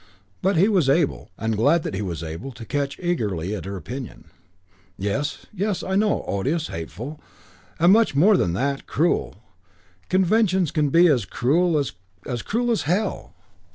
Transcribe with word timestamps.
But 0.41 0.57
he 0.57 0.67
was 0.67 0.89
able, 0.89 1.29
and 1.37 1.55
glad 1.55 1.83
that 1.83 1.93
he 1.93 2.01
was 2.01 2.23
able 2.23 2.51
to 2.53 2.65
catch 2.65 2.99
eagerly 2.99 3.53
at 3.53 3.65
her 3.65 3.77
opinion. 3.77 4.23
"Yes, 4.97 5.45
yes, 5.53 5.83
I 5.83 5.93
know, 5.95 6.23
odious, 6.25 6.69
hateful, 6.69 7.21
and 7.77 7.93
much 7.93 8.15
more 8.15 8.35
than 8.35 8.53
that, 8.53 8.87
cruel 8.87 9.35
conventions 10.09 10.71
can 10.71 10.89
be 10.89 11.05
as 11.05 11.25
cruel, 11.25 11.77
as 11.77 12.41
cruel 12.41 12.71
as 12.71 12.81
hell. 12.81 13.35